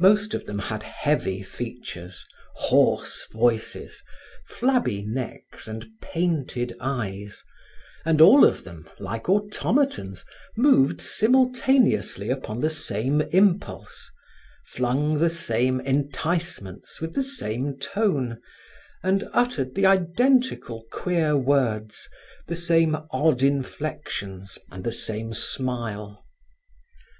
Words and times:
Most 0.00 0.34
of 0.34 0.46
them 0.46 0.58
had 0.58 0.82
heavy 0.82 1.44
features, 1.44 2.26
hoarse 2.56 3.24
voices, 3.30 4.02
flabby 4.48 5.02
necks 5.06 5.68
and 5.68 5.86
painted 6.02 6.74
eyes; 6.80 7.44
and 8.04 8.20
all 8.20 8.44
of 8.44 8.64
them, 8.64 8.90
like 8.98 9.28
automatons, 9.28 10.24
moved 10.56 11.00
simultaneously 11.00 12.30
upon 12.30 12.60
the 12.60 12.68
same 12.68 13.20
impulse, 13.20 14.10
flung 14.66 15.18
the 15.18 15.30
same 15.30 15.78
enticements 15.82 17.00
with 17.00 17.14
the 17.14 17.22
same 17.22 17.78
tone 17.78 18.40
and 19.04 19.22
uttered 19.32 19.76
the 19.76 19.86
identical 19.86 20.84
queer 20.90 21.36
words, 21.36 22.08
the 22.48 22.56
same 22.56 22.96
odd 23.12 23.40
inflections 23.40 24.58
and 24.72 24.82
the 24.82 24.90
same 24.90 25.32
smile. 25.32 26.26